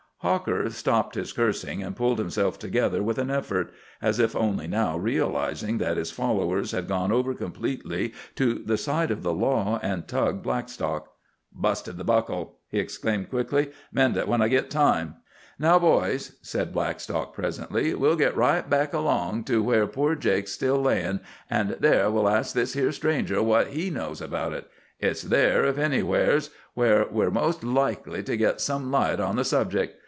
Hawker 0.23 0.69
stopped 0.69 1.15
his 1.15 1.33
cursing 1.33 1.81
and 1.81 1.95
pulled 1.95 2.19
himself 2.19 2.59
together 2.59 3.01
with 3.01 3.17
an 3.17 3.31
effort, 3.31 3.71
as 4.03 4.19
if 4.19 4.35
only 4.35 4.67
now 4.67 4.95
realizing 4.95 5.79
that 5.79 5.97
his 5.97 6.11
followers 6.11 6.73
had 6.73 6.87
gone 6.87 7.11
over 7.11 7.33
completely 7.33 8.13
to 8.35 8.61
the 8.63 8.77
side 8.77 9.09
of 9.09 9.23
the 9.23 9.33
law 9.33 9.79
and 9.81 10.07
Tug 10.07 10.43
Blackstock. 10.43 11.11
"Busted 11.51 11.97
the 11.97 12.03
buckle," 12.03 12.59
he 12.69 12.77
explained 12.77 13.31
quickly. 13.31 13.71
"Mend 13.91 14.15
it 14.15 14.27
when 14.27 14.43
I 14.43 14.47
git 14.47 14.69
time." 14.69 15.15
"Now, 15.57 15.79
boys," 15.79 16.33
said 16.43 16.71
Blackstock 16.71 17.33
presently, 17.33 17.95
"we'll 17.95 18.15
git 18.15 18.37
right 18.37 18.69
back 18.69 18.93
along 18.93 19.45
to 19.45 19.63
where 19.63 19.87
poor 19.87 20.13
Jake's 20.13 20.51
still 20.51 20.79
layin', 20.79 21.21
and 21.49 21.71
there 21.79 22.11
we'll 22.11 22.29
ask 22.29 22.53
this 22.53 22.73
here 22.75 22.91
stranger 22.91 23.41
what 23.41 23.69
he 23.69 23.89
knows 23.89 24.21
about 24.21 24.53
it. 24.53 24.67
It's 24.99 25.23
there, 25.23 25.65
if 25.65 25.79
anywheres, 25.79 26.51
where 26.75 27.07
we're 27.09 27.31
most 27.31 27.63
likely 27.63 28.21
to 28.21 28.37
git 28.37 28.61
some 28.61 28.91
light 28.91 29.19
on 29.19 29.35
the 29.35 29.43
subject. 29.43 29.95